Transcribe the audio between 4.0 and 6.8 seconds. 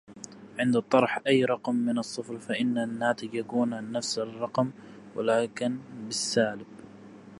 الرقم ولكن بالسالب